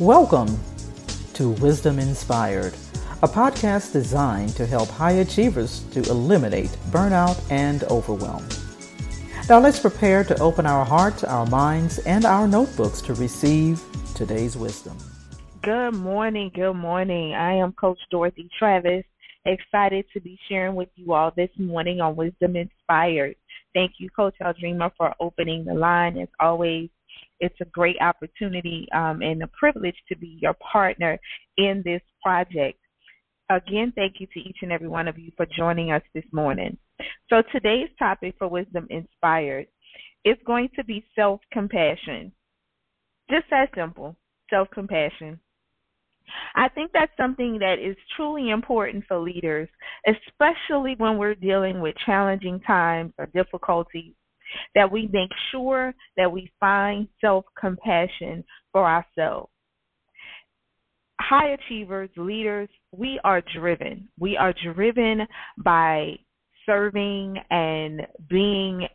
[0.00, 0.58] Welcome
[1.34, 2.72] to Wisdom Inspired,
[3.22, 8.48] a podcast designed to help high achievers to eliminate burnout and overwhelm.
[9.50, 13.82] Now let's prepare to open our hearts, our minds, and our notebooks to receive
[14.14, 14.96] today's wisdom.
[15.60, 16.50] Good morning.
[16.54, 17.34] Good morning.
[17.34, 19.04] I am Coach Dorothy Travis,
[19.44, 23.36] excited to be sharing with you all this morning on Wisdom Inspired.
[23.74, 26.16] Thank you, Coach Aldrima, for opening the line.
[26.16, 26.88] As always,
[27.40, 31.18] it's a great opportunity um, and a privilege to be your partner
[31.56, 32.78] in this project.
[33.50, 36.76] Again, thank you to each and every one of you for joining us this morning.
[37.28, 39.66] So, today's topic for Wisdom Inspired
[40.24, 42.32] is going to be self compassion.
[43.30, 44.16] Just that simple
[44.50, 45.40] self compassion.
[46.54, 49.68] I think that's something that is truly important for leaders,
[50.06, 54.14] especially when we're dealing with challenging times or difficulties,
[54.74, 59.50] that we make sure that we find self compassion for ourselves.
[61.20, 64.08] High achievers, leaders, we are driven.
[64.18, 65.26] We are driven
[65.58, 66.16] by
[66.66, 68.86] serving and being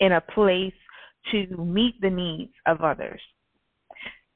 [0.00, 0.72] in a place
[1.32, 3.20] to meet the needs of others.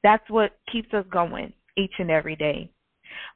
[0.03, 2.71] That's what keeps us going each and every day.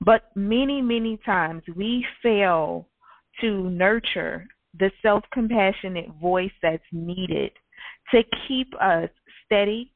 [0.02, 2.90] But many, many times we fail
[3.42, 4.48] to nurture
[4.80, 7.52] the self compassionate voice that's needed
[8.12, 9.10] to keep us
[9.46, 9.92] steady,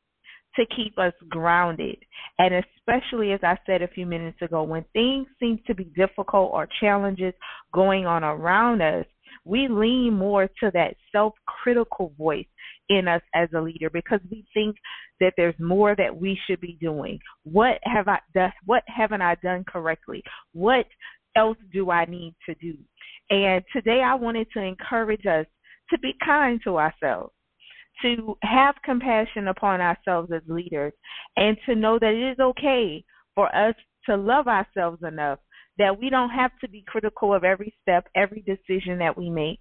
[0.55, 1.97] to keep us grounded.
[2.37, 6.51] And especially, as I said a few minutes ago, when things seem to be difficult
[6.53, 7.33] or challenges
[7.73, 9.05] going on around us,
[9.45, 12.45] we lean more to that self critical voice
[12.89, 14.75] in us as a leader because we think
[15.19, 17.19] that there's more that we should be doing.
[17.43, 18.51] What have I done?
[18.65, 20.23] What haven't I done correctly?
[20.53, 20.85] What
[21.39, 22.75] else do I need to do?
[23.29, 25.45] And today I wanted to encourage us
[25.91, 27.33] to be kind to ourselves,
[28.01, 30.93] to have compassion upon ourselves as leaders,
[31.35, 33.03] and to know that it is okay
[33.35, 33.75] for us
[34.07, 35.39] to love ourselves enough
[35.77, 39.59] that we don't have to be critical of every step, every decision that we make.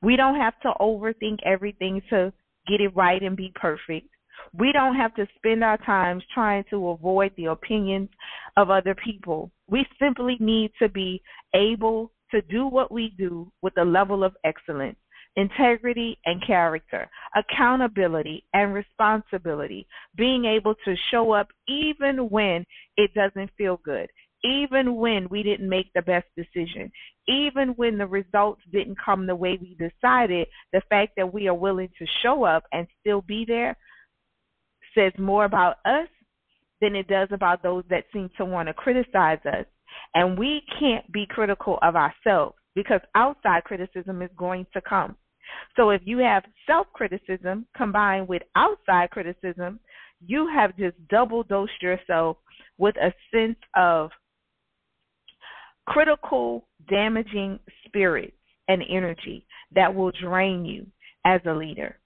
[0.00, 2.32] We don't have to overthink everything to
[2.68, 4.08] get it right and be perfect.
[4.52, 8.08] We don't have to spend our times trying to avoid the opinions
[8.56, 9.50] of other people.
[9.68, 11.22] We simply need to be
[11.54, 14.98] able to do what we do with a level of excellence,
[15.36, 22.64] integrity and character, accountability and responsibility, being able to show up even when
[22.96, 24.08] it doesn't feel good,
[24.44, 26.90] even when we didn't make the best decision,
[27.28, 31.54] even when the results didn't come the way we decided, the fact that we are
[31.54, 33.76] willing to show up and still be there
[34.96, 36.08] says more about us
[36.80, 39.66] than it does about those that seem to want to criticize us.
[40.14, 45.16] And we can't be critical of ourselves because outside criticism is going to come.
[45.76, 49.80] So if you have self criticism combined with outside criticism,
[50.24, 52.36] you have just double dosed yourself
[52.76, 54.10] with a sense of
[55.86, 58.36] critical, damaging spirits
[58.68, 60.86] and energy that will drain you
[61.24, 61.97] as a leader.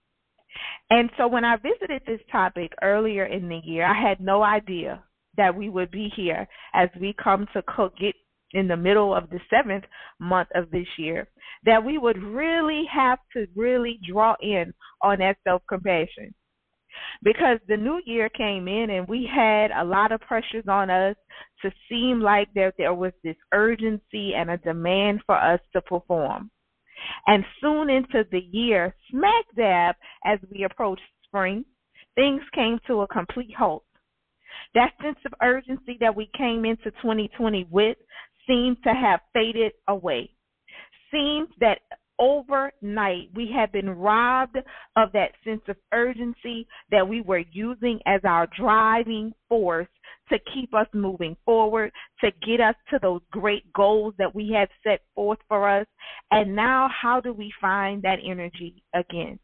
[0.93, 5.03] And so when I visited this topic earlier in the year, I had no idea
[5.39, 8.15] that we would be here as we come to cook it
[8.53, 9.85] in the middle of the seventh
[10.21, 11.27] month of this year,
[11.65, 16.35] that we would really have to really draw in on that self compassion
[17.23, 21.17] because the new year came in and we had a lot of pressures on us
[21.63, 26.51] to seem like there there was this urgency and a demand for us to perform.
[27.27, 31.65] And soon into the year, smack dab as we approached spring,
[32.15, 33.85] things came to a complete halt.
[34.75, 37.97] That sense of urgency that we came into 2020 with
[38.47, 40.31] seemed to have faded away.
[41.11, 41.81] Seems that
[42.19, 44.57] overnight we have been robbed
[44.97, 49.89] of that sense of urgency that we were using as our driving force
[50.33, 54.69] to keep us moving forward, to get us to those great goals that we had
[54.83, 55.87] set forth for us.
[56.31, 59.39] And now, how do we find that energy again?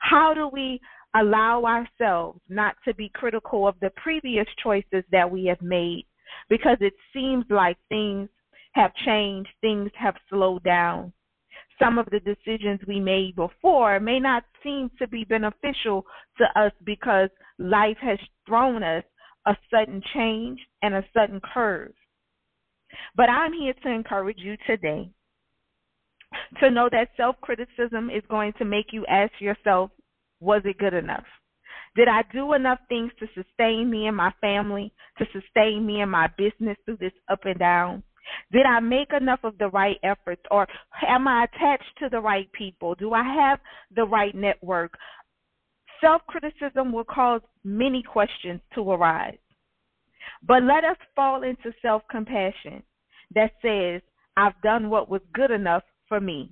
[0.00, 0.80] How do we
[1.16, 6.06] allow ourselves not to be critical of the previous choices that we have made?
[6.48, 8.28] Because it seems like things
[8.72, 11.12] have changed, things have slowed down
[11.82, 16.04] some of the decisions we made before may not seem to be beneficial
[16.38, 17.28] to us because
[17.58, 19.04] life has thrown us
[19.46, 21.92] a sudden change and a sudden curve.
[23.16, 25.10] But I'm here to encourage you today
[26.60, 29.90] to know that self criticism is going to make you ask yourself,
[30.40, 31.24] was it good enough?
[31.94, 36.10] Did I do enough things to sustain me and my family, to sustain me and
[36.10, 38.02] my business through this up and down?
[38.50, 40.66] Did I make enough of the right efforts or
[41.06, 42.94] am I attached to the right people?
[42.94, 43.58] Do I have
[43.94, 44.94] the right network?
[46.02, 49.38] Self criticism will cause many questions to arise.
[50.46, 52.82] But let us fall into self compassion
[53.34, 54.02] that says,
[54.36, 56.50] I've done what was good enough for me.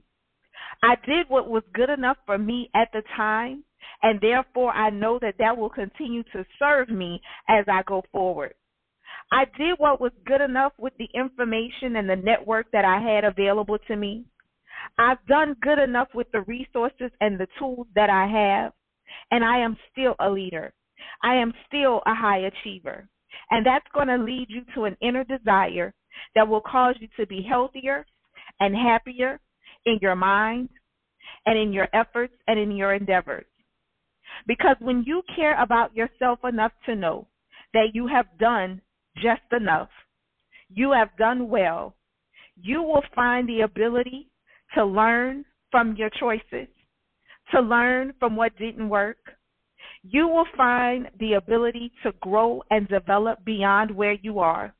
[0.82, 3.64] I did what was good enough for me at the time,
[4.02, 8.55] and therefore I know that that will continue to serve me as I go forward.
[9.32, 13.25] I did what was good enough with the information and the network that I had
[13.25, 14.25] available to me.
[14.99, 18.73] I've done good enough with the resources and the tools that I have,
[19.30, 20.72] and I am still a leader.
[21.22, 23.08] I am still a high achiever.
[23.50, 25.92] And that's going to lead you to an inner desire
[26.34, 28.06] that will cause you to be healthier
[28.58, 29.40] and happier
[29.86, 30.68] in your mind
[31.46, 33.46] and in your efforts and in your endeavors.
[34.46, 37.26] Because when you care about yourself enough to know
[37.72, 38.80] that you have done
[39.16, 39.88] just enough,
[40.68, 41.94] you have done well,
[42.56, 44.28] you will find the ability
[44.74, 46.68] to learn from your choices,
[47.52, 49.19] to learn from what didn't work.
[50.02, 54.75] You will find the ability to grow and develop beyond where you are.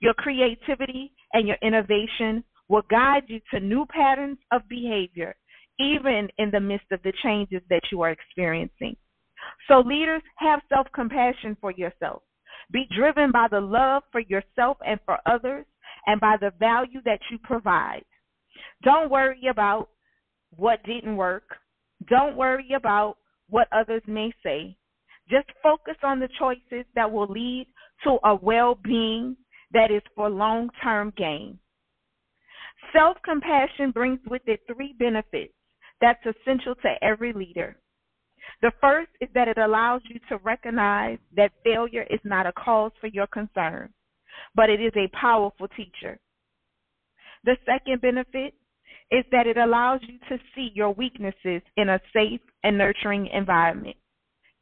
[0.00, 5.34] Your creativity and your innovation will guide you to new patterns of behavior,
[5.78, 8.96] even in the midst of the changes that you are experiencing.
[9.68, 12.22] So, leaders, have self compassion for yourself.
[12.70, 15.64] Be driven by the love for yourself and for others,
[16.06, 18.04] and by the value that you provide.
[18.82, 19.88] Don't worry about
[20.56, 21.44] what didn't work.
[22.06, 23.16] Don't worry about
[23.48, 24.76] what others may say.
[25.28, 27.66] Just focus on the choices that will lead
[28.04, 29.36] to a well being
[29.72, 31.58] that is for long term gain.
[32.92, 35.52] Self compassion brings with it three benefits
[36.00, 37.76] that's essential to every leader.
[38.62, 42.92] The first is that it allows you to recognize that failure is not a cause
[43.00, 43.92] for your concern,
[44.54, 46.18] but it is a powerful teacher.
[47.44, 48.54] The second benefit
[49.10, 53.96] is that it allows you to see your weaknesses in a safe and nurturing environment,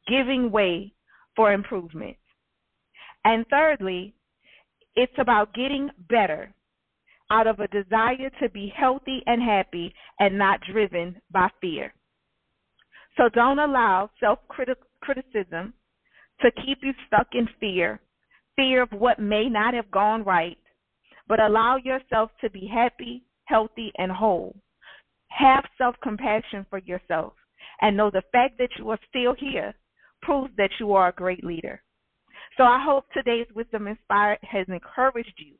[0.07, 0.93] giving way
[1.35, 2.15] for improvement.
[3.25, 4.13] And thirdly,
[4.95, 6.53] it's about getting better
[7.29, 11.93] out of a desire to be healthy and happy and not driven by fear.
[13.17, 15.73] So don't allow self criticism
[16.41, 17.99] to keep you stuck in fear,
[18.55, 20.57] fear of what may not have gone right,
[21.27, 24.55] but allow yourself to be happy healthy, and whole.
[25.29, 27.33] Have self compassion for yourself
[27.81, 29.73] and know the fact that you are still here
[30.21, 31.81] proves that you are a great leader.
[32.57, 35.53] So I hope today's Wisdom Inspired has encouraged you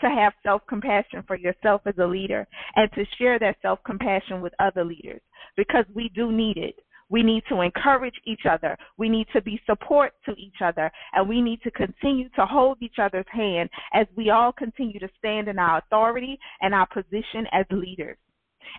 [0.00, 2.46] to have self compassion for yourself as a leader
[2.76, 5.22] and to share that self compassion with other leaders
[5.56, 6.74] because we do need it.
[7.12, 8.74] We need to encourage each other.
[8.96, 10.90] We need to be support to each other.
[11.12, 15.10] And we need to continue to hold each other's hand as we all continue to
[15.18, 18.16] stand in our authority and our position as leaders.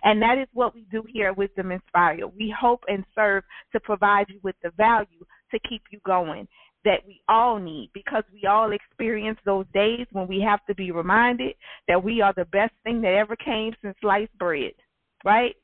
[0.02, 2.26] And that is what we do here at Wisdom Inspired.
[2.36, 6.48] We hope and serve to provide you with the value to keep you going
[6.84, 10.90] that we all need because we all experience those days when we have to be
[10.90, 11.54] reminded
[11.86, 14.72] that we are the best thing that ever came since sliced bread,
[15.24, 15.54] right?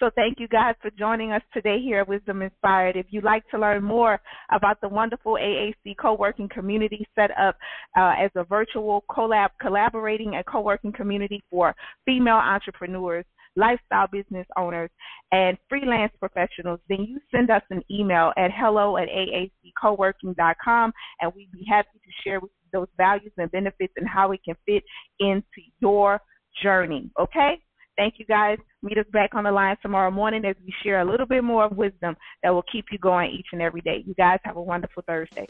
[0.00, 2.96] So thank you guys for joining us today here at Wisdom Inspired.
[2.96, 4.20] If you'd like to learn more
[4.52, 7.56] about the wonderful AAC co-working community set up
[7.96, 11.74] uh, as a virtual collab collaborating and co-working community for
[12.04, 13.24] female entrepreneurs,
[13.56, 14.90] lifestyle business owners,
[15.32, 21.52] and freelance professionals, then you send us an email at hello at aaccoworking.com and we'd
[21.52, 24.82] be happy to share with you those values and benefits and how it can fit
[25.20, 25.42] into
[25.80, 26.20] your
[26.62, 27.10] journey.
[27.18, 27.60] Okay?
[27.96, 28.58] Thank you guys.
[28.82, 31.64] Meet us back on the line tomorrow morning as we share a little bit more
[31.64, 34.02] of wisdom that will keep you going each and every day.
[34.06, 35.46] You guys have a wonderful Thursday.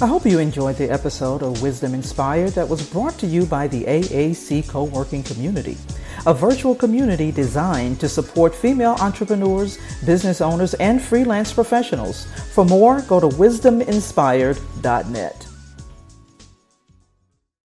[0.00, 3.66] I hope you enjoyed the episode of Wisdom Inspired that was brought to you by
[3.66, 5.76] the AAC Co working community,
[6.24, 9.76] a virtual community designed to support female entrepreneurs,
[10.06, 12.26] business owners, and freelance professionals.
[12.54, 15.47] For more, go to wisdominspired.net.